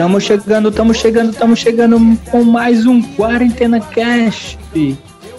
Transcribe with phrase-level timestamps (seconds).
[0.00, 1.98] Estamos chegando, estamos chegando, estamos chegando
[2.30, 4.58] com mais um Quarentena Cast.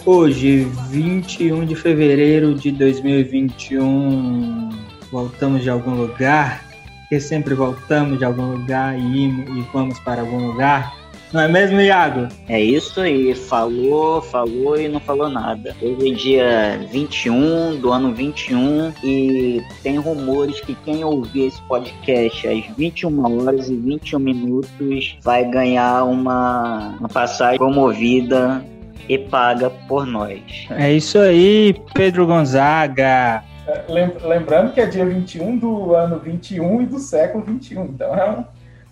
[0.06, 4.70] Hoje, 21 de fevereiro de 2021,
[5.12, 6.64] voltamos de algum lugar,
[7.00, 10.94] porque sempre voltamos de algum lugar e, e vamos para algum lugar.
[11.34, 12.28] Não é mesmo, Iago?
[12.50, 13.34] É isso aí.
[13.34, 15.74] Falou, falou e não falou nada.
[15.82, 22.46] Hoje é dia 21 do ano 21 e tem rumores que quem ouvir esse podcast
[22.50, 28.62] às 21 horas e 21 minutos vai ganhar uma, uma passagem promovida
[29.08, 30.42] e paga por nós.
[30.72, 33.42] É isso aí, Pedro Gonzaga.
[33.66, 33.86] É,
[34.28, 38.44] lembrando que é dia 21 do ano 21 e do século 21, então é um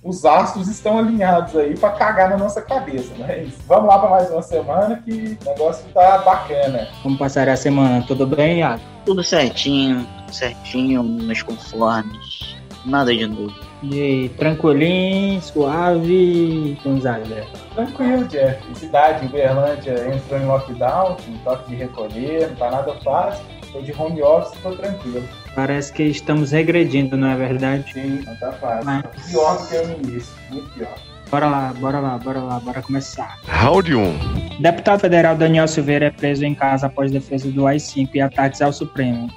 [0.10, 3.48] os astros estão alinhados aí para cagar na nossa cabeça, né?
[3.68, 6.88] Vamos lá para mais uma semana que o negócio tá bacana.
[7.04, 8.04] Como passar a semana?
[8.08, 8.82] Tudo bem, Iago?
[9.06, 12.58] Tudo certinho, certinho, nos conformes.
[12.86, 13.54] Nada de novo.
[13.84, 17.46] E aí, tranquilinho, suave, Gonzaga?
[17.76, 18.60] Tranquilo, Jeff.
[18.76, 23.46] Cidade, Uberlândia entrou em lockdown, com toque de recolher, não tá nada fácil.
[23.72, 25.23] Tô de home office, tô tranquilo.
[25.60, 27.92] Parece que estamos regredindo, não é verdade?
[27.92, 28.86] Sim, não tá fácil.
[28.86, 29.04] Mas...
[29.30, 30.96] Pior do que no início, muito pior.
[31.30, 33.38] Bora lá, bora lá, bora lá, bora começar.
[33.46, 34.62] Round 1.
[34.62, 38.72] Deputado federal Daniel Silveira é preso em casa após defesa do AI-5 e ataques ao
[38.72, 39.28] Supremo.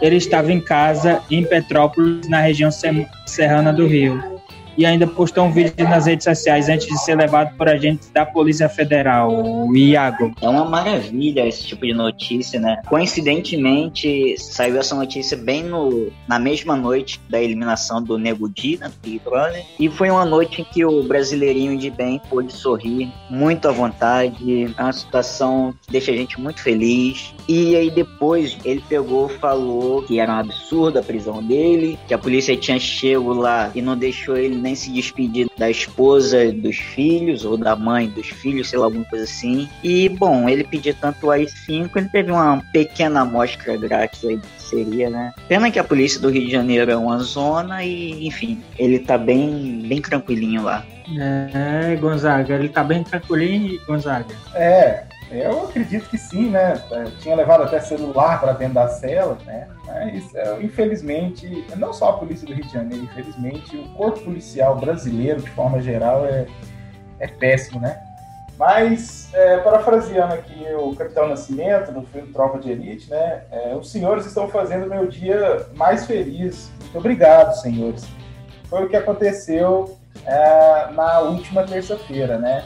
[0.00, 2.70] Ele estava em casa em Petrópolis, na região
[3.26, 4.37] serrana do Rio
[4.78, 8.24] e ainda postou um vídeo nas redes sociais antes de ser levado por agentes da
[8.24, 10.32] Polícia Federal, o Iago.
[10.40, 12.80] É uma maravilha esse tipo de notícia, né?
[12.86, 18.88] Coincidentemente, saiu essa notícia bem no, na mesma noite da eliminação do Nego Di, né,
[18.88, 19.18] do Big
[19.78, 24.72] e foi uma noite em que o brasileirinho de bem pôde sorrir muito à vontade,
[24.76, 27.34] é uma situação que deixa a gente muito feliz.
[27.48, 32.18] E aí depois ele pegou, falou que era um absurdo a prisão dele, que a
[32.18, 36.76] polícia tinha chego lá e não deixou ele nem nem se despedir da esposa dos
[36.76, 39.68] filhos ou da mãe dos filhos, sei lá, alguma coisa assim.
[39.82, 45.08] E, bom, ele pediu tanto o AI-5, ele teve uma pequena amostra grátis aí seria,
[45.08, 45.32] né?
[45.48, 49.16] Pena que a polícia do Rio de Janeiro é uma zona e, enfim, ele tá
[49.16, 50.84] bem, bem tranquilinho lá.
[51.18, 54.34] É, Gonzaga, ele tá bem tranquilinho, Gonzaga.
[54.54, 56.82] É, eu acredito que sim, né?
[56.90, 59.68] É, tinha levado até celular para dentro da cela, né?
[59.86, 64.76] Mas, é, infelizmente, não só a polícia do Rio de Janeiro, infelizmente, o corpo policial
[64.76, 66.46] brasileiro, de forma geral, é,
[67.18, 68.00] é péssimo, né?
[68.58, 73.42] Mas, é, parafraseando aqui o Capitão Nascimento, no filme Tropa de Elite, né?
[73.52, 76.70] É, os senhores estão fazendo meu dia mais feliz.
[76.80, 78.04] Muito obrigado, senhores.
[78.64, 79.96] Foi o que aconteceu
[80.26, 82.64] é, na última terça-feira, né?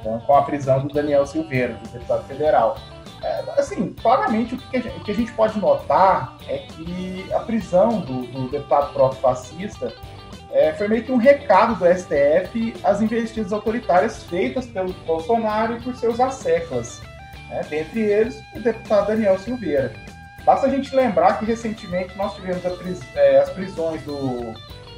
[0.00, 2.78] Então, com a prisão do Daniel Silveira, do deputado federal.
[3.22, 7.26] É, assim, claramente o que, a gente, o que, a gente, pode notar é que
[7.34, 9.92] a prisão do, do deputado próprio-fascista
[10.50, 15.80] é, foi meio que um recado do STF às investidas autoritárias feitas pelo Bolsonaro e
[15.80, 17.00] por seus asseclas,
[17.50, 17.60] né?
[17.68, 19.92] dentre eles o deputado Daniel Silveira.
[20.44, 24.54] Basta a gente lembrar que recentemente nós tivemos pris, é, as prisões do,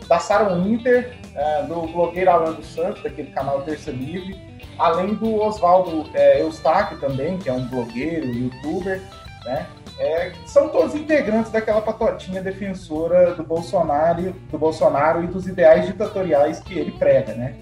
[0.06, 4.40] da Sarah Winter, é, do blogueiro Alan dos Santos, daquele canal Terça Livre,
[4.78, 9.00] além do Oswaldo é, Eustáquio também, que é um blogueiro, youtuber,
[9.44, 9.66] né?
[9.98, 16.60] É, são todos integrantes daquela patotinha defensora do Bolsonaro, do Bolsonaro e dos ideais ditatoriais
[16.60, 17.54] que ele prega, né?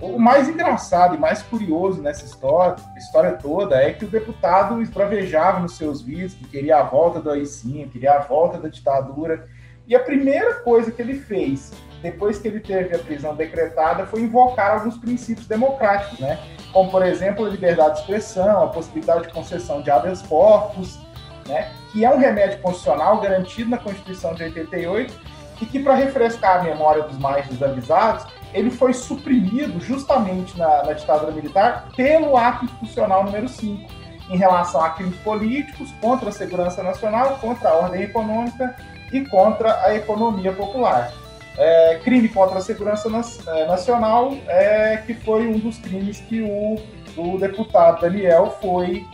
[0.00, 5.60] O mais engraçado e mais curioso nessa história, história toda é que o deputado esbravejava
[5.60, 9.48] nos seus vídeos que queria a volta do AI-5, queria a volta da ditadura,
[9.86, 14.22] e a primeira coisa que ele fez depois que ele teve a prisão decretada, foi
[14.22, 16.38] invocar alguns princípios democráticos, né?
[16.72, 20.98] Como, por exemplo, a liberdade de expressão, a possibilidade de concessão de habeas corpus,
[21.46, 21.70] né?
[21.92, 25.14] Que é um remédio constitucional garantido na Constituição de 88
[25.60, 30.92] e que, para refrescar a memória dos mais desavisados, ele foi suprimido justamente na, na
[30.92, 36.82] ditadura militar pelo ato institucional número 5, em relação a crimes políticos, contra a segurança
[36.82, 38.74] nacional, contra a ordem econômica
[39.12, 41.12] e contra a economia popular.
[41.56, 43.08] é, crime contra a segurança
[43.46, 46.78] é, nacional, é, que foi um dos crimes que o,
[47.16, 49.04] o deputado Daniel foi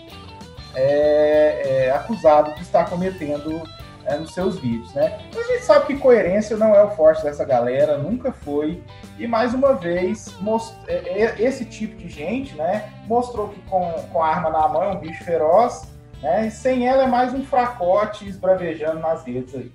[0.75, 3.63] é, é acusado de estar cometendo
[4.05, 5.19] é, nos seus vídeos, né?
[5.37, 8.83] A gente sabe que coerência não é o forte dessa galera, nunca foi.
[9.19, 10.35] E mais uma vez,
[11.39, 15.01] esse tipo de gente, né, mostrou que com, com a arma na mão é um
[15.01, 15.89] bicho feroz,
[16.23, 16.47] né?
[16.47, 19.73] E sem ela é mais um fracote esbravejando nas redes aí.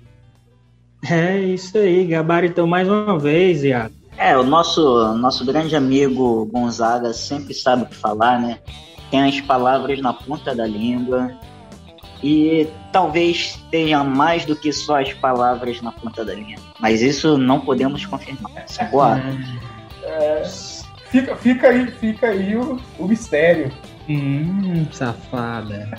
[1.10, 3.94] É isso aí, gabaritou mais uma vez, Iago.
[4.16, 8.58] É, o nosso, nosso grande amigo Gonzaga sempre sabe o que falar, né?
[9.10, 11.30] Tem as palavras na ponta da língua
[12.22, 16.62] e talvez tenha mais do que só as palavras na ponta da língua.
[16.80, 18.64] Mas isso não podemos confirmar.
[18.90, 19.20] Boa.
[20.04, 20.42] É,
[21.10, 23.70] fica, fica aí, fica aí o, o mistério.
[24.08, 25.98] Hum, safada.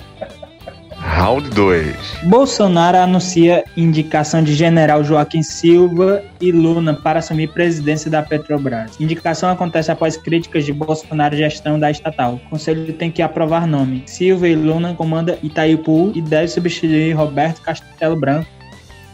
[0.98, 2.24] Round 2.
[2.24, 8.98] Bolsonaro anuncia indicação de general Joaquim Silva e Luna para assumir presidência da Petrobras.
[8.98, 12.34] Indicação acontece após críticas de Bolsonaro à gestão da estatal.
[12.34, 14.04] O conselho tem que aprovar nome.
[14.06, 18.48] Silva e Luna comanda Itaipu e deve substituir Roberto Castelo Branco,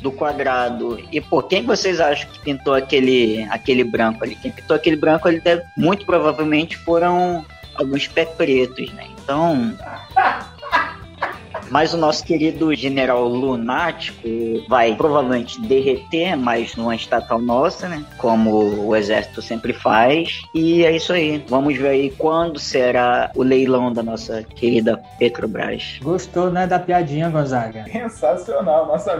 [0.01, 0.99] do quadrado.
[1.11, 4.35] E por quem vocês acham que pintou aquele, aquele branco ali?
[4.35, 7.45] Quem pintou aquele branco ali deve, muito provavelmente foram
[7.75, 9.07] alguns pé pretos, né?
[9.23, 9.77] Então.
[11.71, 14.27] Mas o nosso querido general lunático
[14.67, 18.05] vai provavelmente derreter, mas numa estatal nossa, né?
[18.17, 20.41] Como o exército sempre faz.
[20.53, 21.43] E é isso aí.
[21.47, 25.97] Vamos ver aí quando será o leilão da nossa querida Petrobras.
[26.01, 27.85] Gostou, né, da piadinha, Gonzaga?
[27.85, 28.85] Sensacional.
[28.85, 29.13] Nossa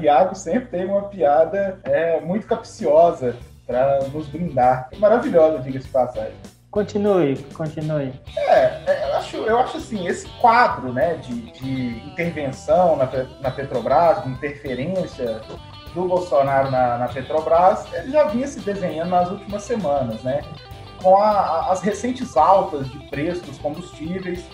[0.00, 3.34] Iago sempre tem uma piada é, muito capciosa
[3.66, 4.88] para nos brindar.
[4.98, 6.57] Maravilhosa, diga-se de passagem.
[6.78, 8.12] Continue, continue.
[8.36, 13.08] É, é, eu acho, eu acho assim, esse quadro né, de, de intervenção na,
[13.40, 15.40] na Petrobras, de interferência
[15.92, 20.44] do Bolsonaro na, na, Petrobras, ele já vinha se desenhando nas últimas semanas, né?
[21.02, 24.44] Com a, as recentes altas de preço dos combustíveis,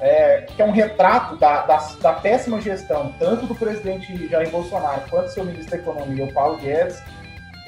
[0.00, 5.02] é, que é um retrato da, da, da, péssima gestão, tanto do presidente Jair Bolsonaro
[5.08, 7.00] quanto do seu ministro da Economia, o Paulo Guedes,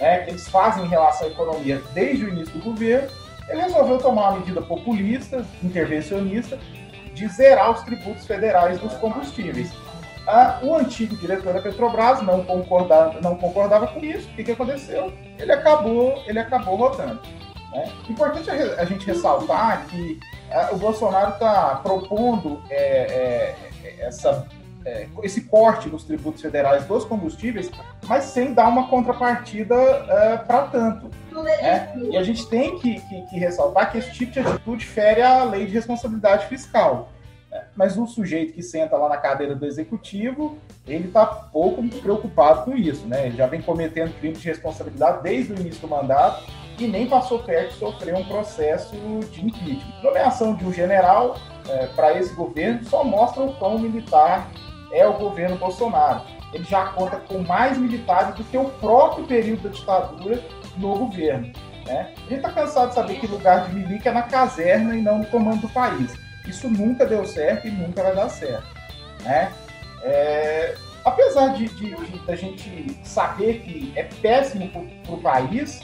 [0.00, 3.21] né, que eles fazem em relação à economia desde o início do governo,
[3.52, 6.58] ele resolveu tomar uma medida populista, intervencionista,
[7.14, 9.70] de zerar os tributos federais dos combustíveis.
[10.26, 14.28] Ah, o antigo diretor da Petrobras não concordava, não concordava com isso.
[14.28, 15.12] O que, que aconteceu?
[15.38, 17.20] Ele acabou, ele acabou votando.
[17.72, 17.92] Né?
[18.08, 20.18] Importante a gente ressaltar que
[20.50, 23.54] ah, o Bolsonaro está propondo é,
[23.84, 24.46] é, essa
[24.84, 27.70] é, esse corte nos tributos federais dos combustíveis,
[28.06, 31.10] mas sem dar uma contrapartida é, para tanto.
[31.30, 31.92] Né?
[32.10, 35.44] E a gente tem que, que, que, ressaltar que esse tipo de atitude fere a
[35.44, 37.10] lei de responsabilidade fiscal.
[37.50, 37.64] Né?
[37.74, 42.76] Mas o sujeito que senta lá na cadeira do executivo, ele está pouco preocupado com
[42.76, 43.06] isso.
[43.06, 43.26] Né?
[43.26, 46.44] Ele já vem cometendo crimes de responsabilidade desde o início do mandato
[46.78, 48.94] e nem passou perto de sofrer um processo
[49.30, 50.00] de impeachment.
[50.00, 51.36] A nomeação de um general
[51.68, 54.50] é, para esse governo só mostra o quão militar
[54.92, 56.22] é o governo Bolsonaro.
[56.52, 60.42] Ele já conta com mais militares do que o próprio período da ditadura
[60.76, 61.52] no governo.
[61.86, 62.12] Né?
[62.16, 65.18] A gente está cansado de saber que lugar de milico é na caserna e não
[65.18, 66.14] no comando do país.
[66.46, 68.66] Isso nunca deu certo e nunca vai dar certo.
[69.22, 69.50] Né?
[70.02, 75.80] É, apesar de, de, de, a gente saber que é péssimo para o país,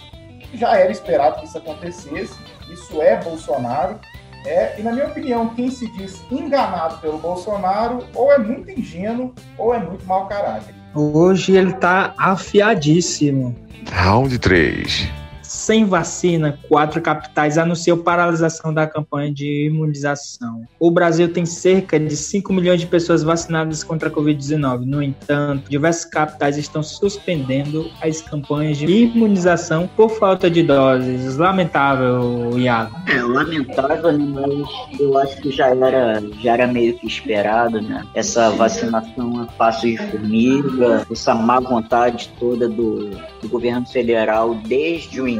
[0.55, 2.37] já era esperado que isso acontecesse,
[2.69, 3.99] isso é Bolsonaro,
[4.45, 9.35] é, e na minha opinião, quem se diz enganado pelo Bolsonaro ou é muito ingênuo
[9.57, 10.75] ou é muito mau caráter.
[10.95, 13.55] Hoje ele tá afiadíssimo.
[13.93, 20.63] Round 3 sem vacina, quatro capitais anunciou paralisação da campanha de imunização.
[20.79, 24.85] O Brasil tem cerca de 5 milhões de pessoas vacinadas contra a Covid-19.
[24.85, 31.37] No entanto, diversas capitais estão suspendendo as campanhas de imunização por falta de doses.
[31.37, 32.95] Lamentável, Iago.
[33.07, 38.05] É, lamentável, mas eu acho que já era, já era meio que esperado, né?
[38.15, 45.21] Essa vacinação a passo de formiga, essa má vontade toda do, do governo federal desde
[45.21, 45.38] o início.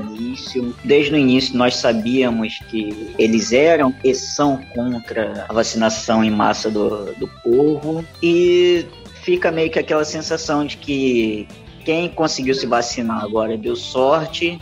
[0.85, 6.71] Desde o início nós sabíamos que eles eram e são contra a vacinação em massa
[6.71, 8.05] do, do povo.
[8.23, 8.87] E
[9.23, 11.49] fica meio que aquela sensação de que
[11.85, 14.59] quem conseguiu se vacinar agora deu sorte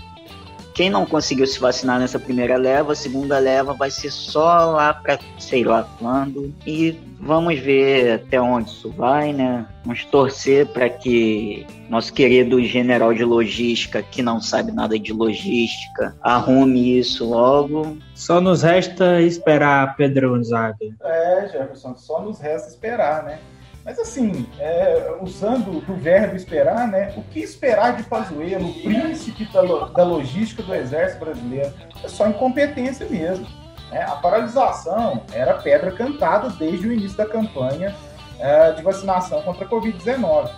[0.76, 4.92] quem não conseguiu se vacinar nessa primeira leva, a segunda leva vai ser só lá
[4.92, 6.52] para sei lá quando.
[6.66, 9.66] E vamos ver até onde isso vai, né?
[9.82, 16.14] Vamos torcer para que nosso querido general de logística, que não sabe nada de logística,
[16.20, 17.96] arrume isso logo.
[18.14, 20.76] Só nos resta esperar, Pedro Gonzaga.
[21.02, 23.38] É, Jefferson, só nos resta esperar, né?
[23.86, 27.14] Mas assim, é, usando do verbo esperar, né?
[27.16, 31.72] O que esperar de Pazuello, príncipe da, da logística do exército brasileiro?
[32.02, 33.46] É só incompetência mesmo.
[33.92, 34.02] Né?
[34.02, 37.94] A paralisação era pedra cantada desde o início da campanha
[38.40, 40.50] é, de vacinação contra a Covid-19.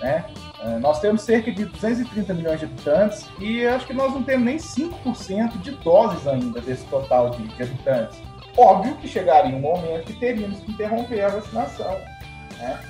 [0.00, 0.24] Né?
[0.62, 4.44] É, nós temos cerca de 230 milhões de habitantes e acho que nós não temos
[4.44, 8.22] nem 5% de doses ainda desse total de, de habitantes.
[8.56, 12.15] Óbvio que chegaria um momento que teríamos que interromper a vacinação.
[12.58, 12.80] Né?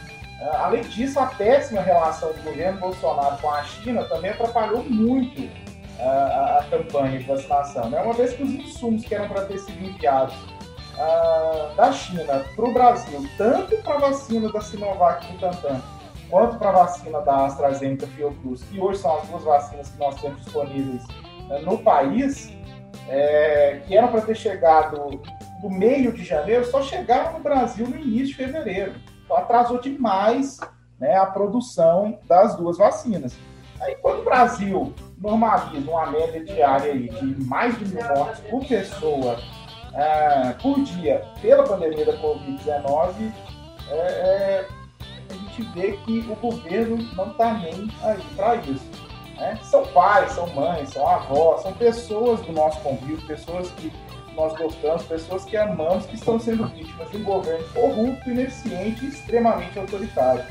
[0.41, 5.49] Ah, além disso, a péssima relação do governo Bolsonaro com a China também atrapalhou muito
[5.99, 8.01] a, ah, a, a campanha de vacinação, né?
[8.01, 10.35] uma vez que os insumos que eram para ter sido enviados
[10.97, 15.81] uh, da China para o Brasil, tanto para a vacina da Sinovac Butantan,
[16.29, 20.21] quanto para a vacina da AstraZeneca Fiocruz, que hoje são as duas vacinas que nós
[20.21, 22.53] temos disponíveis uh, no país,
[23.09, 25.21] é, que eram para ter chegado
[25.63, 28.95] no meio de janeiro, só chegaram no Brasil no início de fevereiro.
[29.27, 30.59] Então atrasou demais
[30.99, 33.37] né, a produção das duas vacinas.
[33.81, 38.65] Aí quando o Brasil normaliza uma média diária aí de mais de mil mortes por
[38.65, 39.37] pessoa
[39.93, 43.33] uh, por dia pela pandemia da Covid-19,
[43.91, 44.69] é, é,
[45.29, 49.07] a gente vê que o governo não está nem aí para isso.
[49.37, 49.59] Né?
[49.63, 53.93] São pais, são mães, são avós, são pessoas do nosso convívio, pessoas que
[54.37, 59.09] nós gostamos, pessoas que amamos, que estão sendo vítimas de um governo corrupto, ineficiente e
[59.09, 60.45] extremamente autoritário.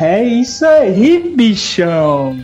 [0.00, 2.38] É isso aí, bichão!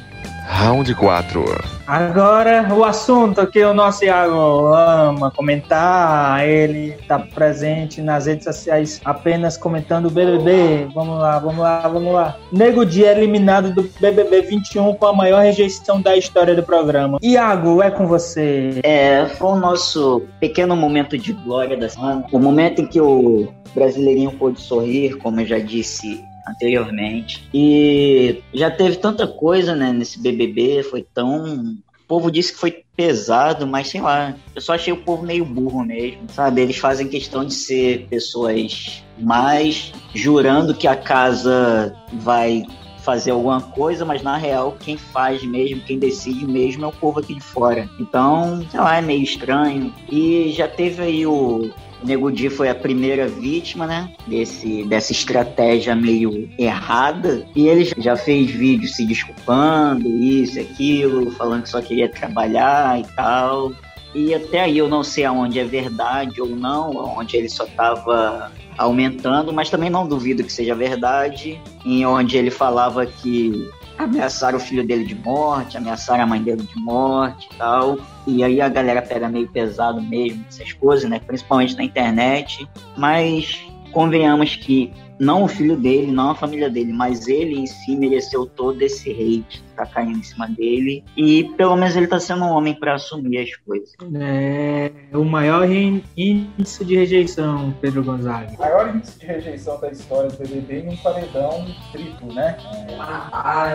[0.48, 1.44] Round 4.
[1.86, 9.00] Agora, o assunto que o nosso Iago ama comentar, ele está presente nas redes sociais
[9.04, 10.88] apenas comentando o BBB.
[10.94, 12.36] Vamos lá, vamos lá, vamos lá.
[12.50, 17.18] Nego Dia eliminado do BBB 21 com a maior rejeição da história do programa.
[17.22, 18.80] Iago, é com você.
[18.82, 22.24] É, foi o nosso pequeno momento de glória da semana.
[22.32, 27.48] O momento em que o brasileirinho pôde sorrir, como eu já disse anteriormente.
[27.52, 31.78] E já teve tanta coisa, né, nesse BBB, foi tão
[32.08, 35.44] o povo disse que foi pesado, mas sei lá, eu só achei o povo meio
[35.44, 36.62] burro mesmo, sabe?
[36.62, 42.64] Eles fazem questão de ser pessoas mais jurando que a casa vai
[43.04, 47.20] fazer alguma coisa, mas na real quem faz mesmo, quem decide mesmo é o povo
[47.20, 47.88] aqui de fora.
[48.00, 49.94] Então, sei lá, é meio estranho.
[50.10, 51.70] E já teve aí o
[52.02, 54.10] o Nego Di foi a primeira vítima, né?
[54.26, 57.46] Desse, dessa estratégia meio errada.
[57.54, 63.04] E ele já fez vídeo se desculpando, isso, aquilo, falando que só queria trabalhar e
[63.14, 63.72] tal.
[64.14, 68.50] E até aí eu não sei aonde é verdade ou não, onde ele só estava
[68.76, 74.60] aumentando, mas também não duvido que seja verdade, em onde ele falava que ameaçaram o
[74.60, 77.98] filho dele de morte, ameaçaram a mãe dele de morte e tal.
[78.26, 81.18] E aí a galera pega meio pesado mesmo essas coisas, né?
[81.18, 82.68] Principalmente na internet.
[82.96, 83.60] Mas
[83.92, 88.46] convenhamos que não o filho dele, não a família dele, mas ele em si mereceu
[88.46, 91.04] todo esse hate que tá caindo em cima dele.
[91.16, 93.92] E pelo menos ele tá sendo um homem para assumir as coisas.
[94.14, 98.52] É o maior índice de rejeição, Pedro Gonzaga.
[98.54, 102.56] O maior índice de rejeição da história do BBB em um paredão triplo, né?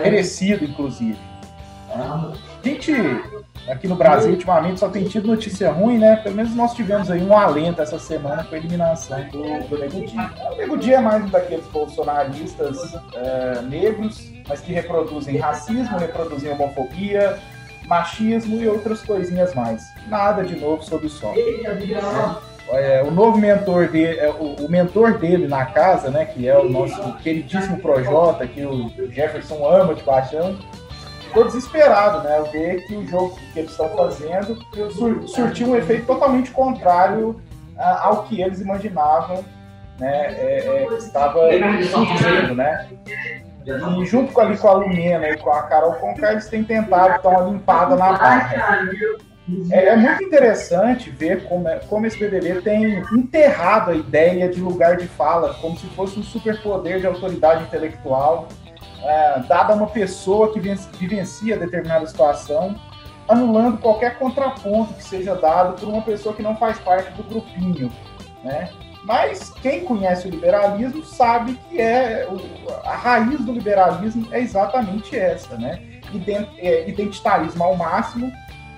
[0.02, 1.18] merecido, inclusive.
[1.90, 2.32] A
[2.64, 2.92] gente
[3.68, 6.16] aqui no Brasil, ultimamente, só tem tido notícia ruim, né?
[6.16, 10.06] Pelo menos nós tivemos aí um alento essa semana com a eliminação do, do Nego
[10.06, 10.16] Di.
[10.52, 16.52] O Nego Di é mais um daqueles bolsonaristas é, negros, mas que reproduzem racismo, reproduzem
[16.52, 17.38] homofobia,
[17.86, 19.82] machismo e outras coisinhas mais.
[20.08, 21.34] Nada de novo sob o sol.
[22.70, 26.58] É, o novo mentor dele, é, o, o, mentor dele na casa, né, que é
[26.58, 30.56] o nosso queridíssimo Projota, que o Jefferson ama de paixão,
[31.34, 32.42] ficou desesperado, né?
[32.52, 34.56] Ver que o jogo que eles estão fazendo
[34.92, 37.40] sur surtiu um efeito totalmente contrário
[37.76, 39.44] ao que eles imaginavam,
[39.98, 40.26] né?
[40.38, 41.40] É, é, estava
[41.90, 42.88] surgindo, né?
[43.66, 47.20] E junto com, ali, com a Lumena e com a Carol Conká, eles têm tentado
[47.20, 48.86] dar uma limpada na barra.
[49.70, 54.58] É, é, muito interessante ver como, é, como esse BBB tem enterrado a ideia de
[54.58, 58.48] lugar de fala, como se fosse um superpoder de autoridade intelectual,
[59.04, 62.74] é, dada uma pessoa que vivencia determinada situação,
[63.28, 67.92] anulando qualquer contraponto que seja dado por uma pessoa que não faz parte do grupinho,
[68.42, 68.70] né?
[69.04, 72.26] Mas quem conhece o liberalismo sabe que é
[72.84, 75.80] a raiz do liberalismo é exatamente essa, né?
[76.58, 78.32] É, identitarismo ao máximo,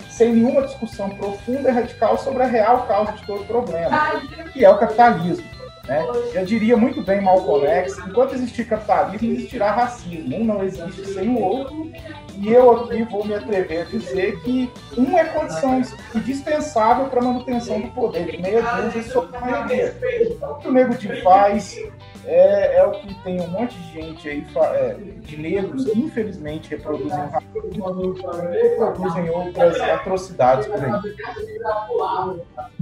[0.08, 4.64] sem nenhuma discussão profunda e radical sobre a real causa de todo o problema, que
[4.64, 5.55] é o capitalismo.
[5.86, 6.04] Né?
[6.34, 10.36] Eu diria muito bem Malcolm X, enquanto existir capitalismo, existirá racismo.
[10.36, 11.90] Um não existe sem o outro.
[12.38, 15.80] E eu aqui vou me atrever a dizer que um é condição
[16.14, 19.96] indispensável para a manutenção do poder de meia dúzia sobre a maioria.
[20.42, 21.78] O que o Nego de faz
[22.26, 26.70] é, é, o que tem um monte de gente aí, é, de negros, que infelizmente
[26.70, 28.14] reproduzem racismo,
[28.50, 30.90] reproduzem outras atrocidades por aí.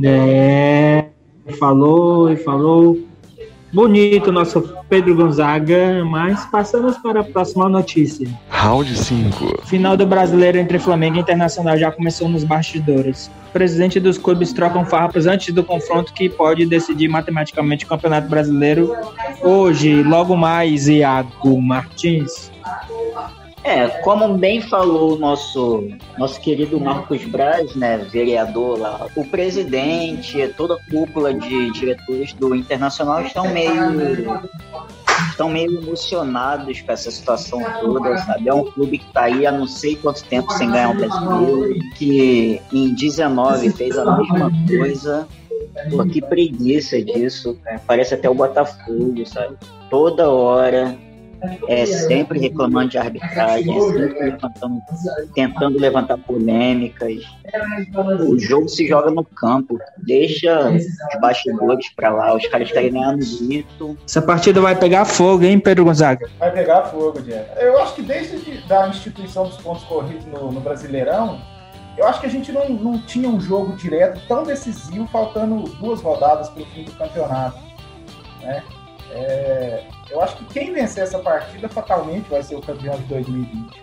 [0.02, 1.03] É
[1.52, 2.98] falou e falou.
[3.72, 8.28] Bonito nosso Pedro Gonzaga, mas passamos para a próxima notícia.
[8.48, 9.66] Round 5.
[9.66, 13.28] Final do brasileiro entre Flamengo e Internacional já começou nos bastidores.
[13.48, 18.28] O presidente dos clubes trocam farpas antes do confronto que pode decidir matematicamente o Campeonato
[18.28, 18.94] Brasileiro
[19.42, 22.52] hoje, logo mais, Iago Martins.
[23.64, 30.46] É, como bem falou o nosso, nosso querido Marcos Braz, né, vereador lá, o presidente,
[30.54, 33.72] toda a cúpula de diretores do Internacional estão meio
[35.30, 38.48] estão meio emocionados com essa situação toda, sabe?
[38.48, 41.78] É um clube que está aí há não sei quanto tempo sem ganhar um brasileiro,
[41.96, 45.26] que em 19 fez a mesma coisa.
[45.90, 47.80] Pô, que preguiça disso, cara.
[47.86, 49.56] Parece até o Botafogo, sabe?
[49.90, 50.96] Toda hora
[51.68, 54.82] é sempre reclamando de arbitragem, é sempre levantando,
[55.34, 57.22] tentando levantar polêmicas.
[58.26, 60.84] O jogo se joga no campo, deixa os
[61.20, 63.96] bastidores para lá, os caras querem ganhar no.
[64.06, 66.28] Essa partida vai pegar fogo, hein, Pedro Gonzaga?
[66.38, 67.46] Vai pegar fogo, Diego.
[67.58, 71.40] Eu acho que desde a instituição dos pontos corridos no, no Brasileirão,
[71.96, 76.00] eu acho que a gente não, não tinha um jogo direto tão decisivo, faltando duas
[76.00, 77.58] rodadas para o fim do campeonato.
[78.40, 78.62] Né?
[79.12, 83.82] É, eu acho que quem vencer essa partida fatalmente vai ser o campeão de 2020.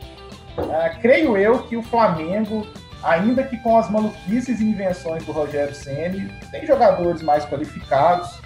[0.58, 2.68] Ah, creio eu que o Flamengo,
[3.04, 8.40] ainda que com as maluquices e invenções do Rogério Ceni, tem jogadores mais qualificados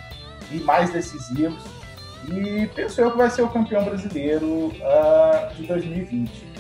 [0.52, 1.64] e mais decisivos.
[2.28, 6.56] E penso eu que vai ser o campeão brasileiro uh, de 2020.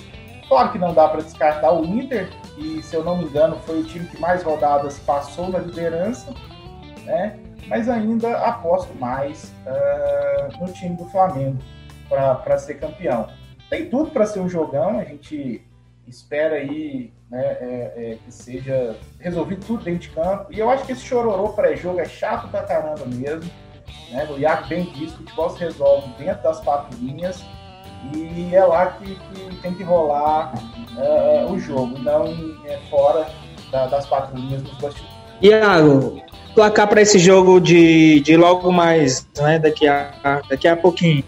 [0.48, 3.80] Claro que não dá para descartar o Inter, e se eu não me engano foi
[3.80, 6.32] o time que mais rodadas passou na liderança,
[7.04, 7.40] né?
[7.68, 11.58] Mas ainda aposto mais uh, no time do Flamengo
[12.10, 13.28] para ser campeão.
[13.70, 15.66] Tem tudo para ser um jogão, a gente
[16.08, 20.48] espera aí né, é, é, que seja resolvido tudo dentro de campo.
[20.52, 23.50] E eu acho que esse chororô pré-jogo é chato pra caramba mesmo.
[24.12, 24.28] Né?
[24.30, 27.44] O Iago bem disse, o futebol se resolve dentro das quatro linhas
[28.14, 30.54] e é lá que, que tem que rolar
[30.96, 32.26] uh, o jogo, não
[32.66, 33.28] é, fora
[33.72, 35.16] da, das quatro linhas dos bastidores.
[35.42, 36.22] Iago,
[36.56, 39.60] placar para esse jogo de, de logo mais, né?
[39.60, 41.24] Daqui a, daqui a pouquinho.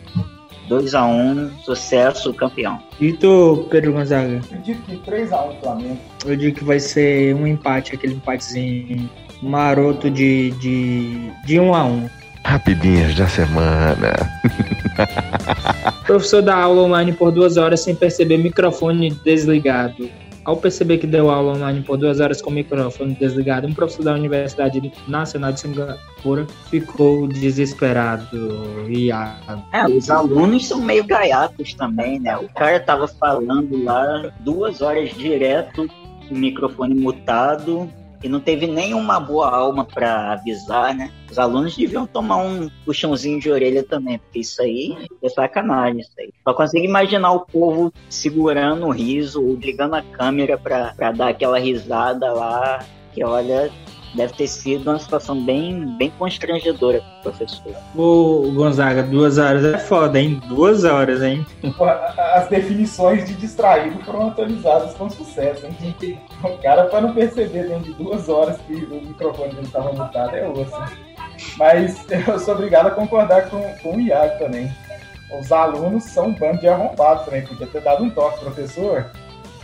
[0.69, 2.77] 2x1, um, sucesso, campeão.
[2.99, 4.41] E tu, Pedro Gonzaga?
[4.51, 5.99] Eu digo que 3x1 Flamengo.
[6.25, 9.09] Eu digo que vai ser um empate, aquele empatezinho
[9.41, 12.09] maroto de, de, de 1 um a 1 um.
[12.43, 14.13] Rapidinhas da semana.
[16.05, 20.09] Professor dá aula online por duas horas sem perceber microfone desligado.
[20.47, 24.03] Ao perceber que deu aula online por duas horas com o microfone desligado, um professor
[24.03, 32.17] da Universidade Nacional de Singapura ficou desesperado e É, os alunos são meio gaiatos também,
[32.21, 32.38] né?
[32.38, 35.86] O cara tava falando lá duas horas direto,
[36.31, 37.89] o microfone mutado,
[38.23, 41.12] e não teve nenhuma boa alma para avisar, né?
[41.30, 46.01] Os alunos deviam tomar um puxãozinho de orelha também, porque isso aí é sacanagem.
[46.01, 46.32] Isso aí.
[46.43, 51.60] Só consigo imaginar o povo segurando o riso ou ligando a câmera para dar aquela
[51.60, 53.71] risada lá, que olha,
[54.17, 57.73] deve ter sido uma situação bem, bem constrangedora pro professor.
[57.95, 60.41] Ô, Gonzaga, duas horas é foda, hein?
[60.47, 61.45] Duas horas, hein?
[62.34, 66.19] As definições de distraído foram atualizadas com sucesso, hein?
[66.43, 70.36] O cara, para não perceber dentro de duas horas que o microfone dele estava mutado,
[70.36, 71.08] é osso.
[71.58, 74.71] Mas eu sou obrigado a concordar com, com o Iago também.
[75.39, 77.45] Os alunos são um bando de arrombados também.
[77.45, 79.06] Podia ter dado um toque, professor.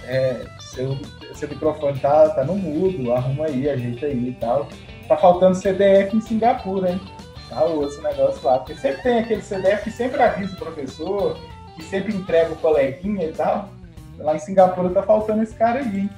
[0.06, 0.98] É, seu,
[1.44, 4.68] seu microfone tá, tá no mudo, arruma aí, ajeita aí e tal.
[5.08, 7.02] Tá faltando CDF em Singapura, hein?
[7.50, 8.60] Tá osso o negócio lá.
[8.60, 11.38] Porque sempre tem aquele CDF que sempre avisa o professor,
[11.76, 13.70] que sempre entrega o coleguinha e tal.
[14.18, 16.10] Lá em Singapura tá faltando esse cara aí, hein?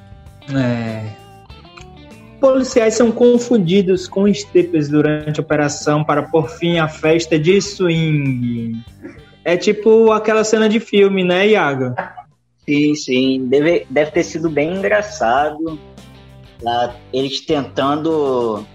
[0.55, 1.25] É.
[2.39, 8.83] Policiais são confundidos com strippers durante a operação para por fim à festa de swing.
[9.43, 11.95] É tipo aquela cena de filme, né, Iago?
[12.67, 13.47] Sim, sim.
[13.47, 15.79] Deve, deve ter sido bem engraçado.
[16.61, 16.95] Tá?
[17.13, 18.65] Eles tentando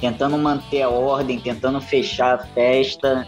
[0.00, 3.24] tentando manter a ordem, tentando fechar a festa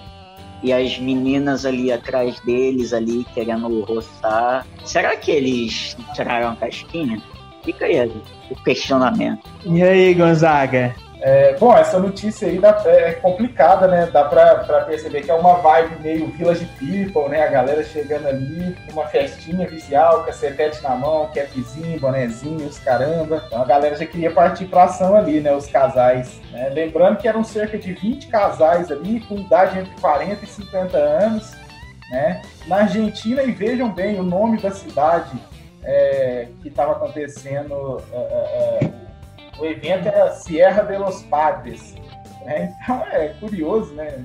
[0.60, 4.66] e as meninas ali atrás deles ali querendo roçar.
[4.84, 7.22] Será que eles tiraram a casquinha?
[7.64, 8.10] Fica aí
[8.50, 9.48] o questionamento.
[9.64, 10.96] E aí, Gonzaga?
[11.26, 14.06] É, bom, essa notícia aí dá, é, complicada, né?
[14.12, 17.44] Dá pra, pra, perceber que é uma vibe meio Village People, né?
[17.44, 23.42] A galera chegando ali, uma festinha vicial, cacetete na mão, capzinho, bonezinho, os caramba.
[23.46, 25.50] Então a galera já queria partir pra ação ali, né?
[25.54, 26.38] Os casais.
[26.52, 26.68] Né?
[26.68, 31.52] Lembrando que eram cerca de 20 casais ali, com idade entre 40 e 50 anos,
[32.10, 32.42] né?
[32.66, 35.32] Na Argentina, e vejam bem o nome da cidade
[35.82, 38.02] é, que estava acontecendo.
[38.12, 39.03] É, é, é
[39.58, 41.94] o evento era Sierra de los Padres.
[42.44, 42.74] Né?
[42.82, 44.24] Então é curioso, né?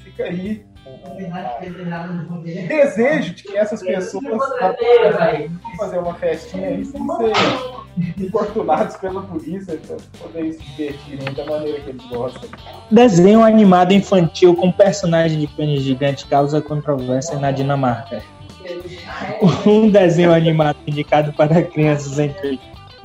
[0.00, 4.24] Fica aí o desejo de que essas pessoas
[5.76, 11.80] fazer uma festinha aí sem ser importunados pela polícia para poder se divertirem da maneira
[11.80, 12.48] que eles gostam.
[12.90, 18.22] Desenho animado infantil com personagem de pênis gigante causa controvérsia na Dinamarca.
[19.66, 22.60] Um desenho animado indicado para crianças entre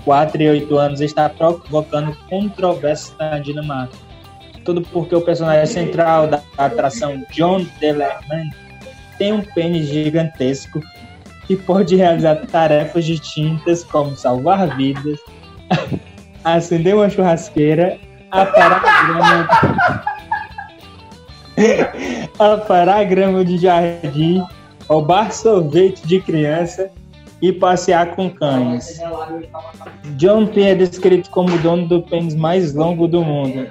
[0.06, 3.98] 4 e 8 anos está provocando controvérsia na Dinamarca.
[4.66, 8.50] Tudo porque o personagem central da atração, John Delerman,
[9.18, 10.82] tem um pênis gigantesco
[11.50, 15.20] e pode realizar tarefas distintas como salvar vidas,
[16.44, 18.00] acender uma churrasqueira,
[18.32, 19.50] aparar grama,
[22.40, 24.44] aparar grama de jardim,
[24.88, 26.90] roubar sorvete de criança
[27.44, 29.02] e passear com cães.
[30.16, 33.68] John P é descrito como o dono do pênis mais longo do mundo.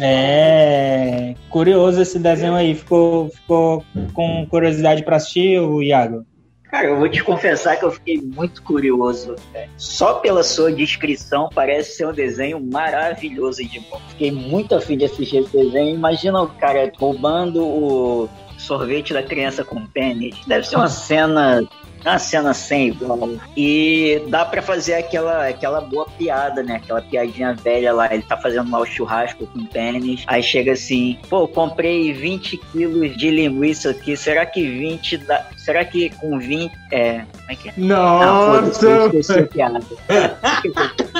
[0.00, 2.74] É curioso esse desenho aí.
[2.74, 6.26] Ficou, ficou com curiosidade para assistir, o Iago?
[6.68, 9.36] Cara, eu vou te confessar que eu fiquei muito curioso.
[9.76, 14.00] Só pela sua descrição, parece ser um desenho maravilhoso de bom.
[14.08, 15.94] Fiquei muito afim de assistir esse desenho.
[15.94, 18.28] Imagina o cara roubando o
[18.64, 20.36] sorvete da criança com pênis.
[20.46, 21.62] Deve ser uma cena
[22.04, 23.30] uma cena sem igual.
[23.56, 26.76] E dá para fazer aquela, aquela boa piada, né?
[26.76, 28.12] Aquela piadinha velha lá.
[28.12, 30.22] Ele tá fazendo lá o churrasco com pênis.
[30.26, 34.16] Aí chega assim: pô, comprei 20 quilos de linguiça aqui.
[34.16, 35.46] Será que 20 dá.
[35.56, 36.72] Será que com 20.
[36.92, 37.24] É.
[37.32, 37.72] Como é que é?
[37.76, 38.88] Nossa!
[38.88, 39.80] Ah, esqueci a piada.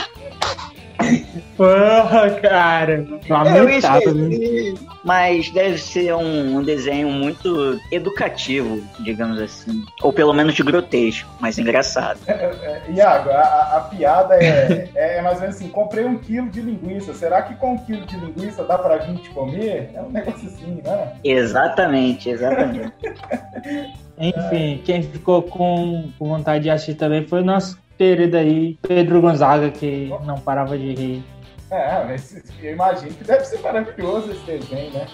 [1.56, 3.06] Porra, cara.
[3.28, 4.74] Lamentável, né?
[5.04, 9.84] Mas deve ser um, um, desenho muito educativo, digamos assim.
[10.02, 12.18] Ou pelo menos de grotesco, mas engraçado.
[12.26, 16.04] É, é, é Iago, a, a piada é, é, é, mais ou menos assim: comprei
[16.04, 17.14] um quilo de linguiça.
[17.14, 19.90] Será que com um quilo de linguiça dá pra 20 comer?
[19.94, 21.12] É um negócio assim, né?
[21.22, 22.92] Exatamente, exatamente.
[24.16, 29.20] Enfim, quem ficou com, com vontade de assistir também foi o nosso querido aí, Pedro
[29.20, 31.24] Gonzaga, que não parava de rir.
[31.70, 35.06] É, mas eu imagino que deve ser maravilhoso esse desenho, né?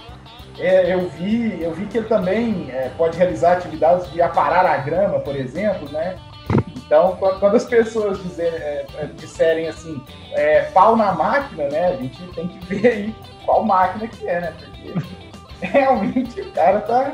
[0.59, 4.77] É, eu, vi, eu vi que ele também é, pode realizar atividades de aparar a
[4.79, 6.17] grama, por exemplo, né?
[6.77, 8.85] Então, quando as pessoas dizer, é,
[9.17, 10.03] disserem assim,
[10.75, 11.87] pau na máquina, né?
[11.87, 13.15] A gente tem que ver aí
[13.45, 14.53] qual máquina que é, né?
[14.59, 14.93] Porque
[15.67, 17.13] realmente o cara tá.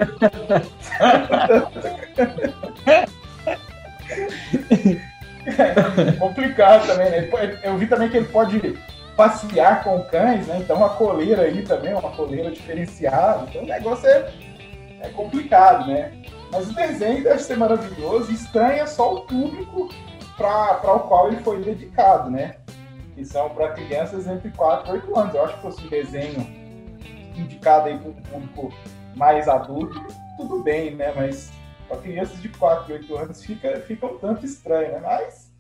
[5.46, 7.30] É complicado também, né?
[7.62, 8.78] Eu vi também que ele pode
[9.16, 10.58] passear com cães, né?
[10.60, 13.46] Então uma coleira aí também, uma coleira diferenciada.
[13.48, 14.30] Então o negócio é,
[15.00, 16.12] é complicado, né?
[16.52, 18.32] Mas o desenho deve ser maravilhoso.
[18.32, 19.88] Estranha é só o público
[20.36, 22.56] para o qual ele foi dedicado, né?
[23.14, 25.34] Que são para crianças entre 4 e 8 anos.
[25.34, 26.46] Eu acho que fosse um desenho
[27.34, 28.78] indicado aí para um público
[29.14, 30.04] mais adulto,
[30.36, 31.12] tudo bem, né?
[31.16, 31.50] Mas
[31.88, 35.00] para crianças de 4 e 8 anos fica, fica um tanto estranho, né?
[35.02, 35.50] Mas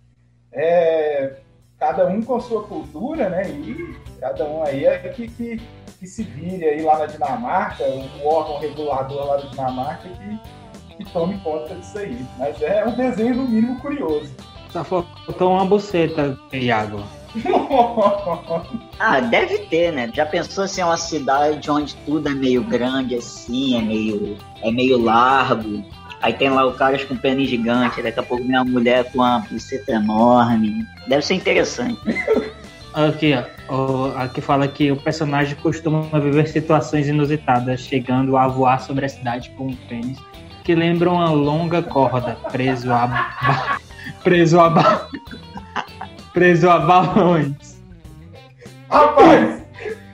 [0.52, 1.36] é,
[1.78, 3.48] cada um com a sua cultura, né?
[3.48, 5.60] E cada um aí é que, que,
[5.98, 11.12] que se vire aí lá na Dinamarca, o órgão regulador lá da Dinamarca que, que
[11.12, 12.18] tome conta disso aí.
[12.38, 14.32] Mas é um desenho no mínimo curioso.
[14.70, 17.02] Só faltou uma buceta, Iago.
[18.98, 20.10] ah, deve ter, né?
[20.12, 24.70] Já pensou assim, é uma cidade onde tudo é meio grande assim, é meio, é
[24.70, 25.84] meio largo,
[26.22, 29.18] Aí tem lá o caras com pênis gigante, daqui a pouco vem uma mulher com
[29.18, 30.86] uma buceta enorme.
[31.06, 32.00] Deve ser interessante.
[32.94, 33.34] Aqui,
[33.68, 34.16] ó.
[34.16, 39.50] Aqui fala que o personagem costuma viver situações inusitadas, chegando a voar sobre a cidade
[39.50, 40.18] com um pênis
[40.66, 43.78] que lembra uma longa corda preso a
[44.24, 45.08] preso a
[46.34, 47.80] preso a balões.
[48.90, 49.62] Rapaz,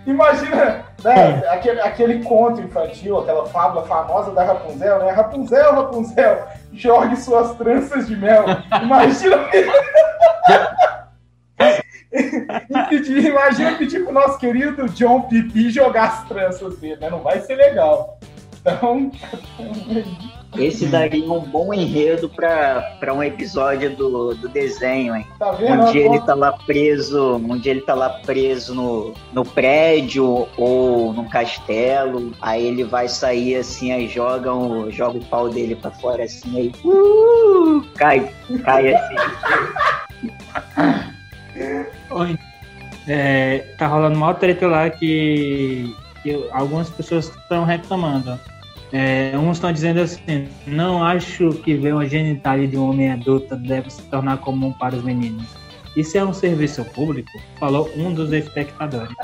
[0.06, 5.10] Imagina né, aquele, aquele conto infantil, aquela fábula famosa da Rapunzel, né?
[5.10, 8.44] Rapunzel, Rapunzel, jogue suas tranças de mel.
[8.82, 9.38] Imagina.
[12.88, 17.10] pedir, imagina pedir pro nosso querido John Pipi jogar as tranças dele, né?
[17.10, 18.18] Não vai ser legal.
[18.62, 19.10] Então.
[20.56, 25.26] Esse daria um bom enredo para um episódio do, do desenho, hein?
[25.38, 25.84] Tá vendo?
[25.84, 31.26] Onde ele tá lá preso, onde ele tá lá preso no, no prédio ou no
[31.30, 32.32] castelo.
[32.42, 36.58] Aí ele vai sair assim, aí joga, um, joga o pau dele pra fora assim,
[36.58, 38.30] aí uh, cai,
[38.62, 39.16] cai assim.
[42.10, 42.38] Oi.
[43.08, 48.38] É, tá rolando uma treta lá que, que algumas pessoas estão reclamando.
[48.92, 53.56] É, uns estão dizendo assim: não acho que ver uma genitália de um homem adulto
[53.56, 55.46] deve se tornar comum para os meninos.
[55.96, 57.30] Isso é um serviço público?
[57.58, 59.14] Falou um dos espectadores.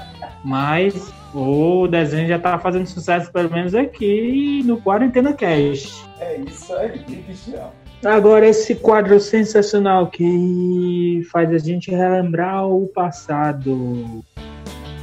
[0.44, 6.04] Mas o desenho já está fazendo sucesso, pelo menos aqui no Quarentena Cast.
[6.20, 7.70] É isso aí, bichão.
[8.04, 14.22] Agora, esse quadro sensacional que faz a gente relembrar o passado.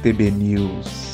[0.02, 1.05] TB News.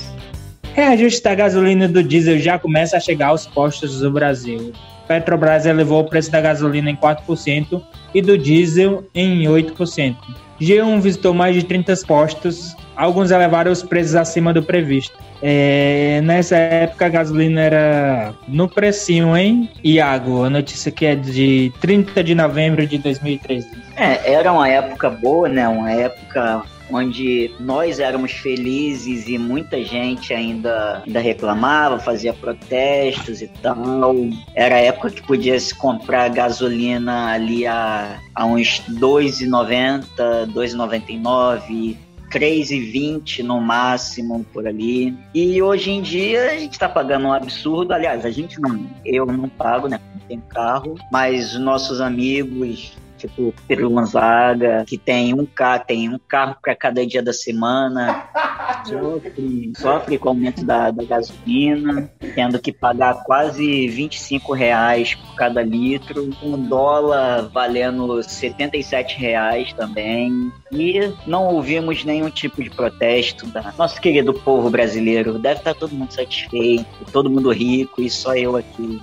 [0.75, 4.73] Reajuste da gasolina e do diesel já começa a chegar aos postos do Brasil.
[5.07, 7.83] Petrobras elevou o preço da gasolina em 4%
[8.15, 10.17] e do diesel em 8%.
[10.61, 15.19] G1 visitou mais de 30 postos, alguns elevaram os preços acima do previsto.
[15.43, 19.69] É, nessa época a gasolina era no precinho, hein?
[19.83, 23.69] Iago, a notícia que é de 30 de novembro de 2013.
[23.97, 25.67] É, era uma época boa, né?
[25.67, 33.49] Uma época onde nós éramos felizes e muita gente ainda, ainda reclamava, fazia protestos e
[33.49, 34.15] tal.
[34.55, 40.53] Era a época que podia se comprar gasolina ali a, a uns R$ 2,90, R$
[40.53, 41.97] 2,99.
[42.33, 45.15] 3,20 no máximo por ali.
[45.35, 47.93] E hoje em dia a gente está pagando um absurdo.
[47.93, 50.01] Aliás, a gente não, eu não pago, né?
[50.15, 52.97] Não tenho carro, mas nossos amigos
[53.29, 58.29] tipo Pedro Gonzaga, que tem um carro, tem um carro para cada dia da semana,
[58.85, 65.35] sofre, sofre com o aumento da, da gasolina, tendo que pagar quase 25 reais por
[65.35, 70.53] cada litro, um dólar valendo 77 reais também.
[70.71, 75.39] E não ouvimos nenhum tipo de protesto da nosso querido povo brasileiro.
[75.39, 79.01] Deve estar todo mundo satisfeito, todo mundo rico e só eu aqui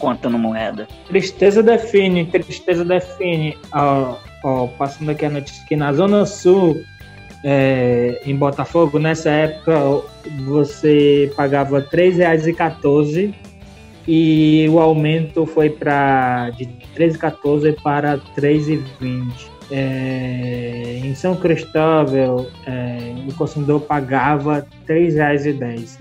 [0.00, 0.88] contando moeda.
[1.06, 3.56] Tristeza define, tristeza define.
[4.42, 6.82] Ó, passando aqui a notícia que na Zona Sul,
[7.44, 9.78] é, em Botafogo, nessa época
[10.44, 13.34] você pagava R$ 3,14
[14.08, 19.50] e o aumento foi para de 13,14 para 3,20.
[19.72, 26.00] É, em São Cristóvão, é, o consumidor pagava R$ 3,10.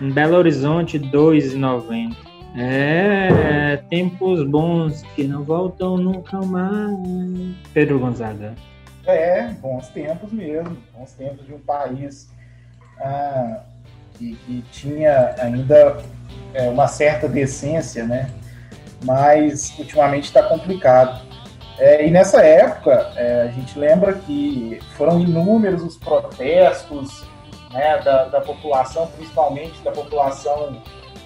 [0.00, 2.33] Em Belo Horizonte, R$ 2,90.
[2.56, 6.96] É, tempos bons que não voltam nunca mais.
[7.72, 8.54] Pedro Gonzaga.
[9.06, 10.76] É, bons tempos mesmo.
[10.96, 12.30] Bons tempos de um país
[13.00, 13.60] ah,
[14.14, 15.98] que, que, tinha ainda
[16.54, 18.30] é, uma certa decência, né?
[19.04, 21.22] Mas ultimamente está complicado.
[21.78, 27.24] É, e nessa época, é, a gente lembra que foram inúmeros os protestos
[27.72, 30.80] né, da, da população, principalmente da população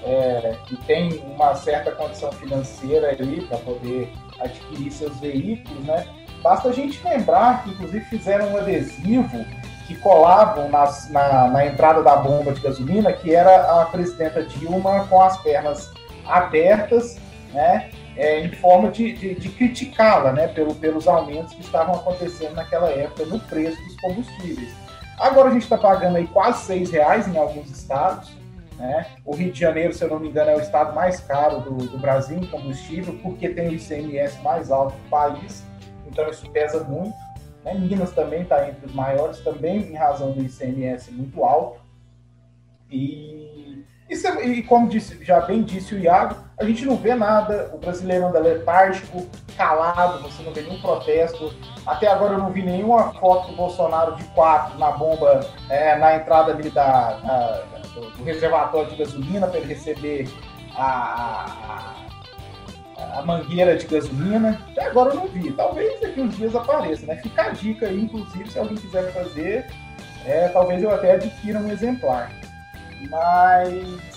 [0.04, 6.06] é, que tem uma certa condição financeira ali para poder adquirir seus veículos, né?
[6.42, 9.44] Basta a gente lembrar que, inclusive, fizeram um adesivo
[9.86, 15.06] que colavam nas, na, na entrada da bomba de gasolina, que era a presidenta Dilma
[15.08, 15.90] com as pernas
[16.26, 17.18] abertas,
[17.52, 17.90] né?
[18.16, 20.48] É, em forma de, de, de criticá-la, né?
[20.48, 24.72] Pelo, pelos aumentos que estavam acontecendo naquela época no preço dos combustíveis.
[25.18, 28.30] Agora a gente está pagando aí quase seis reais em alguns estados,
[28.78, 29.06] né?
[29.24, 31.76] O Rio de Janeiro, se eu não me engano, é o estado mais caro do,
[31.76, 35.64] do Brasil em combustível, porque tem o ICMS mais alto do país,
[36.06, 37.14] então isso pesa muito.
[37.64, 37.74] Né?
[37.74, 41.80] Minas também está entre os maiores, também em razão do ICMS muito alto.
[42.90, 47.70] E, e, e, como disse, já bem disse o Iago, a gente não vê nada,
[47.74, 51.52] o brasileiro anda letárgico, calado, você não vê nenhum protesto.
[51.84, 56.16] Até agora eu não vi nenhuma foto do Bolsonaro de quatro na bomba, é, na
[56.16, 60.28] entrada ali da, da do, reservatório de gasolina para ele receber
[60.74, 61.94] a,
[62.96, 64.60] a, a, mangueira de gasolina.
[64.70, 65.52] Até agora eu não vi.
[65.52, 67.16] Talvez daqui uns dias apareça, né?
[67.16, 69.66] Fica a dica aí, inclusive, se alguém quiser fazer,
[70.24, 72.32] é, talvez eu até adquira um exemplar.
[73.08, 74.08] Mas.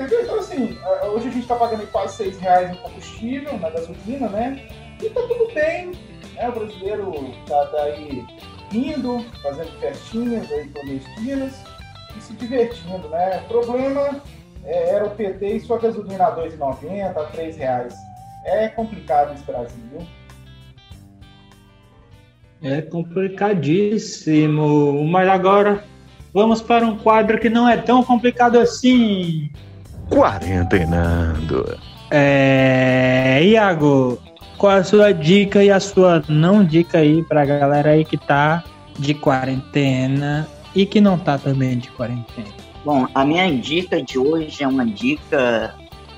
[0.00, 0.78] Então, assim,
[1.12, 4.68] hoje a gente está pagando quase 6 reais no combustível, na gasolina, né?
[5.02, 5.90] E tá tudo bem,
[6.34, 6.48] né?
[6.48, 8.24] O brasileiro tá, tá aí
[8.72, 11.64] indo, fazendo festinhas aí clandestinas
[12.28, 13.40] se divertindo, né?
[13.44, 14.20] O problema
[14.64, 17.94] é, era o PT e sua gasolina a R$ 2,90, a R$ reais.
[18.44, 20.06] É complicado esse Brasil, viu?
[22.62, 25.04] É complicadíssimo.
[25.06, 25.82] Mas agora
[26.32, 29.50] vamos para um quadro que não é tão complicado assim.
[30.10, 31.78] Quarentenando.
[32.10, 33.40] É.
[33.42, 34.18] Iago,
[34.56, 38.64] qual a sua dica e a sua não dica aí pra galera aí que tá
[38.98, 42.48] de quarentena e que não tá também de quarentena?
[42.84, 45.74] Bom, a minha dica de hoje é uma dica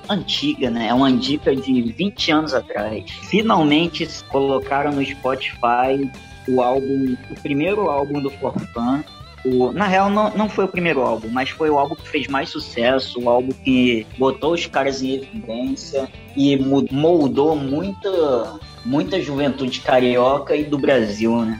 [0.08, 0.88] antiga, né?
[0.88, 3.10] É uma dica de 20 anos atrás.
[3.28, 6.10] Finalmente colocaram no Spotify
[6.48, 9.04] o álbum, o primeiro álbum do Forfan.
[9.44, 12.26] O, na real, não, não foi o primeiro álbum, mas foi o álbum que fez
[12.26, 16.58] mais sucesso, o álbum que botou os caras em evidência e
[16.92, 21.58] moldou muita, muita juventude carioca e do Brasil, né?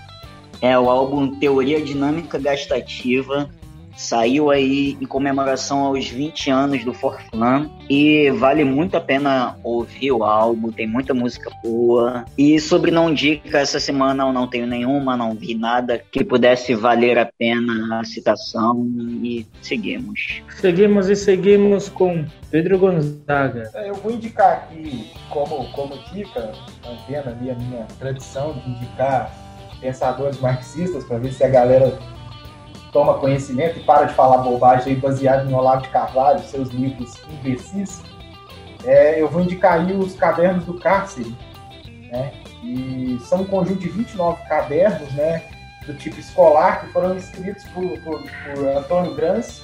[0.61, 3.49] É o álbum Teoria Dinâmica Gastativa,
[4.01, 10.11] Saiu aí em comemoração aos 20 anos do Forfan e vale muito a pena ouvir
[10.11, 12.25] o álbum, tem muita música boa.
[12.39, 16.75] E sobre não dica, essa semana eu não tenho nenhuma, não vi nada que pudesse
[16.75, 18.87] valer a pena a citação
[19.23, 20.43] e seguimos.
[20.61, 23.71] Seguimos e seguimos com Pedro Gonzaga.
[23.75, 29.31] É, eu vou indicar aqui como, como dica, mantendo ali a minha tradição de indicar
[29.81, 31.99] pensadores marxistas para ver se a galera
[32.93, 38.03] toma conhecimento e para de falar bobagem baseado em Olavo de Carvalho, seus livros imbecis,
[38.85, 41.35] é, eu vou indicar aí os cadernos do cárcere,
[42.11, 42.33] né?
[42.63, 45.43] E são um conjunto de 29 cadernos, né?
[45.87, 49.63] Do tipo escolar, que foram escritos por, por, por Antônio Gramsci,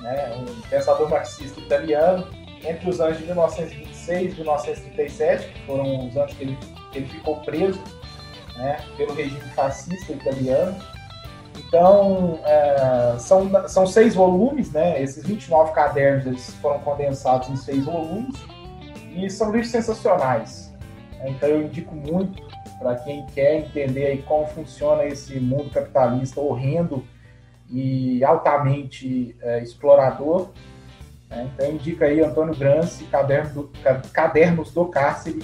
[0.00, 0.34] né?
[0.36, 2.26] Um pensador marxista italiano,
[2.64, 6.58] entre os anos de 1926 e 1937, que foram os anos que ele,
[6.92, 7.80] que ele ficou preso,
[8.56, 8.78] né?
[8.96, 10.76] Pelo regime fascista italiano
[11.56, 15.00] então, é, são, são seis volumes, né?
[15.00, 18.36] Esses 29 cadernos eles foram condensados em seis volumes
[19.14, 20.72] e são livros sensacionais.
[21.24, 22.42] Então, eu indico muito
[22.78, 27.04] para quem quer entender como funciona esse mundo capitalista horrendo
[27.70, 30.50] e altamente é, explorador.
[31.30, 31.48] Né?
[31.54, 33.72] Então, indica aí Antônio Gramsci, Caderno do,
[34.12, 35.42] Cadernos do Cárcere.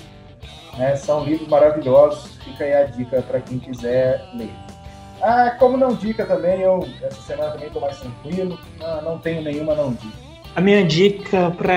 [0.77, 0.97] Né?
[0.97, 2.37] São livros maravilhosos.
[2.45, 4.53] Fica aí a dica para quem quiser ler.
[5.23, 8.59] Ah, como não dica também, eu essa semana também estou mais tranquilo.
[8.83, 10.17] Ah, não tenho nenhuma não dica.
[10.57, 11.75] A minha dica para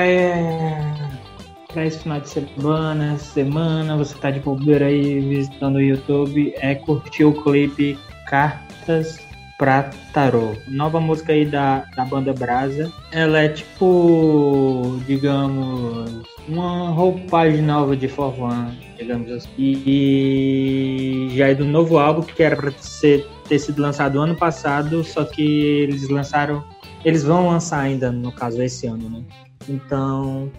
[1.74, 6.76] para esse final de semana, semana, você tá de bobeira aí visitando o YouTube, é
[6.76, 9.18] curtir o clipe Cartas
[9.58, 10.56] pra Tarô.
[10.68, 12.92] Nova música aí da, da banda Brasa.
[13.12, 19.50] Ela é tipo, digamos, uma roupagem nova de Forvan, digamos assim.
[19.58, 25.04] E já é do novo álbum que era pra ser ter sido lançado ano passado,
[25.04, 26.64] só que eles lançaram,
[27.04, 29.24] eles vão lançar ainda, no caso, esse ano, né?
[29.68, 30.52] Então,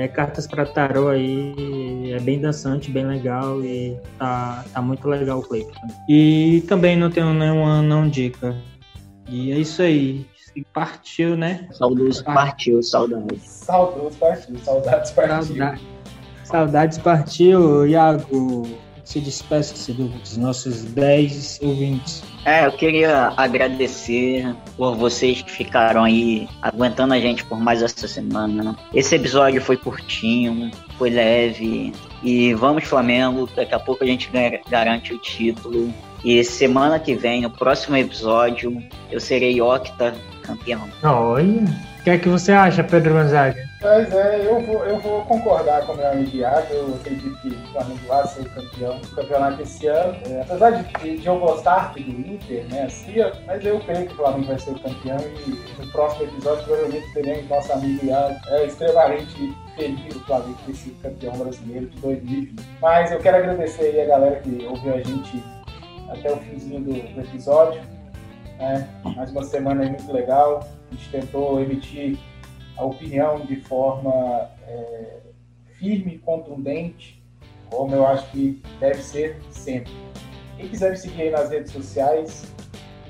[0.00, 5.40] é, Cartas para Tarô aí é bem dançante, bem legal e tá, tá muito legal
[5.40, 5.72] o clipe.
[6.08, 8.56] E também não tenho nenhuma não dica.
[9.28, 10.26] E é isso aí.
[10.72, 11.68] Partiu, né?
[11.70, 13.42] Saudoso partiu, saudades.
[13.44, 15.44] Saudoso partiu, saudades partiu.
[15.44, 15.82] Saudades,
[16.42, 18.66] saudades partiu, Iago
[19.10, 22.22] se despeça dos nossos 10 ouvintes.
[22.44, 28.06] É, eu queria agradecer por vocês que ficaram aí aguentando a gente por mais essa
[28.06, 28.78] semana.
[28.94, 31.92] Esse episódio foi curtinho, foi leve.
[32.22, 33.48] E vamos, Flamengo.
[33.56, 34.30] Daqui a pouco a gente
[34.70, 35.92] garante o título.
[36.24, 40.88] E semana que vem, no próximo episódio, eu serei octa campeão.
[41.02, 41.90] Olha.
[41.98, 43.69] O que é que você acha, Pedro Gonzaga?
[43.80, 46.66] Pois é, eu vou, eu vou concordar com o meu amigo Iago.
[46.70, 50.18] Eu acredito que o Flamengo vai ser campeão do campeonato esse ano.
[50.26, 53.14] É, apesar de, de, eu gostar do Inter, né, assim,
[53.46, 57.12] mas eu creio que o Flamengo vai ser o campeão e no próximo episódio provavelmente
[57.14, 62.66] teremos nosso amigo Iago é, extremamente feliz do Flamengo ter sido campeão brasileiro de 2020.
[62.82, 65.42] Mas eu quero agradecer aí a galera que ouviu a gente
[66.10, 67.80] até o finzinho do, do episódio.
[68.58, 68.86] Né?
[69.16, 70.68] Mais uma semana aí muito legal.
[70.90, 72.18] A gente tentou emitir
[72.76, 75.20] a opinião de forma é,
[75.78, 77.22] firme contundente,
[77.70, 79.92] como eu acho que deve ser sempre.
[80.56, 82.52] Quem quiser me seguir aí nas redes sociais,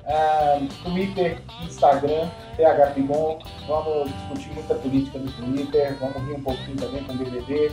[0.06, 7.04] ah, Twitter, Instagram, THPigon, vamos discutir muita política no Twitter, vamos rir um pouquinho também
[7.04, 7.72] com o BBB.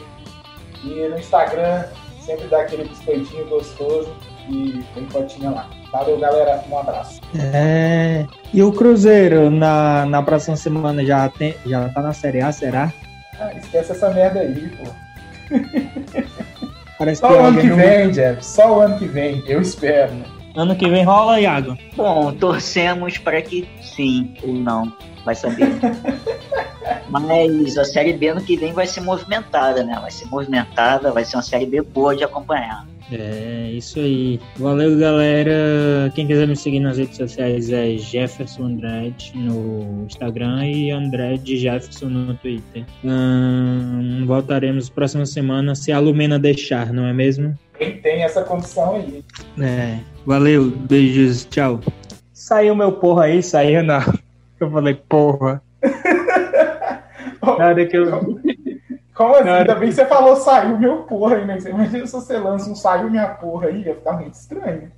[0.83, 1.85] E no Instagram,
[2.19, 4.15] sempre dá aquele biscoitinho gostoso
[4.49, 5.69] e tem fotinha lá.
[5.91, 6.63] Valeu, galera.
[6.69, 7.21] Um abraço.
[7.53, 8.25] É...
[8.53, 12.91] E o Cruzeiro na, na próxima semana já, tem, já tá na Série A, será?
[13.39, 14.85] Ah, esquece essa merda aí, pô.
[16.97, 18.43] Parece Só o ano que vem, Jeff.
[18.43, 20.13] Só o ano que vem, eu espero.
[20.13, 20.25] Né?
[20.55, 21.77] Ano que vem rola, Iago?
[21.95, 24.91] Bom, torcemos para que sim ou não.
[25.23, 25.67] Vai saber.
[27.09, 29.97] Mas a série B ano que vem vai ser movimentada, né?
[29.99, 32.85] Vai ser movimentada, vai ser uma série B boa de acompanhar.
[33.11, 34.39] É, isso aí.
[34.57, 36.11] Valeu, galera.
[36.13, 42.07] Quem quiser me seguir nas redes sociais é Jefferson Andrade no Instagram e Andrade Jefferson
[42.07, 42.85] no Twitter.
[43.03, 47.57] Hum, voltaremos próxima semana se a Lumena deixar, não é mesmo?
[47.77, 49.23] Quem tem essa condição aí.
[49.61, 49.99] É.
[50.25, 51.79] Valeu, beijos, tchau.
[52.33, 54.01] Saiu meu porra aí, saiu não.
[54.59, 55.61] Eu falei, porra.
[57.57, 58.39] Na hora que eu.
[59.13, 59.49] Como assim?
[59.49, 61.57] Ainda bem que você falou saiu meu porra aí, né?
[61.65, 64.91] Imagina se você lança um saiu minha porra aí, ia ficar muito estranho.